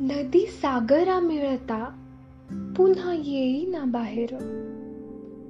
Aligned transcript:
नदी 0.00 0.46
सागरा 0.46 1.20
मिळता 1.20 2.02
पुन्हा 2.76 3.12
येईना 3.14 3.84
बाहेर. 3.84 4.28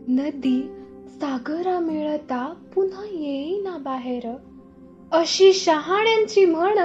नदी 0.09 0.63
सागरा 1.09 1.81
मिळता 1.81 2.55
पुन्हा 2.75 3.05
येईना 3.05 3.77
बाहेर. 3.79 4.37
अशी 5.13 5.53
शहाण्यांची 5.53 6.47
म्हण 6.47 6.79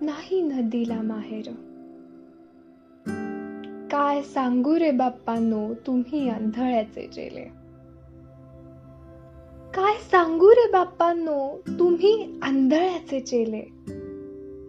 नाही 0.00 0.42
नदीला 0.42 1.02
माहेर. 1.02 1.44
काय 3.90 4.22
सांगू 4.22 4.78
रे 4.78 4.90
बाप्पांनो 4.90 5.74
तुम्ही 5.86 6.28
आंधळ्याचे 6.28 7.06
चेले 7.06 7.44
काय 9.74 9.94
सांगू 9.98 10.50
रे 10.50 10.70
बाप्पांनो 10.72 11.62
तुम्ही 11.78 12.40
आंधळ्याचे 12.42 13.20
चेले 13.20 13.62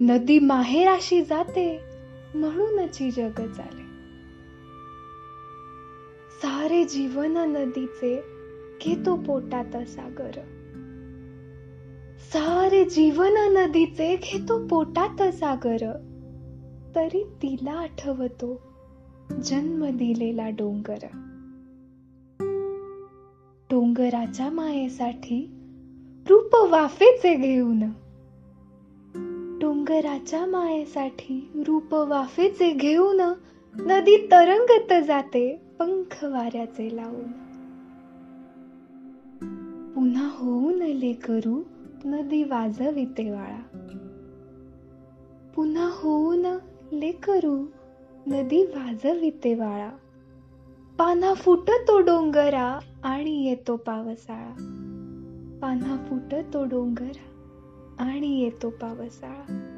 नदी 0.01 0.39
माहेराशी 0.39 1.21
जाते 1.21 1.92
म्हणूनच 2.35 2.97
ही 3.01 3.11
जग 3.11 3.39
चाले 3.51 3.83
सारे 6.41 6.83
जीवन 6.83 7.37
नदीचे 7.37 8.23
घेतो 8.85 9.15
पोटात 9.15 9.77
सागर 9.87 10.31
सारे 12.19 12.85
जीवन 12.85 13.57
नदीचे 13.57 14.15
घेतो 14.15 14.67
पोटात 14.67 15.21
सागर 15.33 15.99
तरी 16.95 17.23
तिला 17.23 17.71
आठवतो 17.71 18.61
जन्म 19.43 19.85
दिलेला 19.97 20.49
डोंगर. 20.49 21.05
डोंगराच्या 23.69 24.51
मायेसाठी 24.51 25.51
रूप 26.29 26.55
वाफेचे 26.55 27.35
घेऊन 27.35 27.83
डोंगराच्या 29.87 30.45
मायेसाठी 30.45 31.63
रूप 31.67 31.93
वाफेचे 31.93 32.71
घेऊन 32.71 33.21
नदी 33.75 34.27
तरंगत 34.31 35.03
जाते 35.03 35.61
पंख 35.79 36.23
वाऱ्याचे 36.23 36.95
लावून. 36.95 37.31
पुन्हा 39.93 40.29
होऊन 40.33 40.75
लेकरू 40.75 41.63
नदी 42.05 42.43
वाजविते 42.43 43.31
वाळा. 43.31 43.77
पुन्हा 45.55 45.89
होऊन 45.93 46.45
ले 46.91 47.11
करू 47.11 47.65
नदी 48.27 48.63
वाजविते 48.63 49.53
वाळा. 49.53 49.89
पाना 50.97 51.33
फुटतो 51.33 51.99
डोंगरा 51.99 52.79
आणि 53.03 53.49
येतो 53.49 53.75
पावसाळा. 53.75 54.53
पाना 55.61 55.97
फुटतो 56.09 56.65
डोंगरा 56.65 57.29
आणि 57.99 58.41
येतो 58.41 58.69
पावसाळा. 58.69 59.69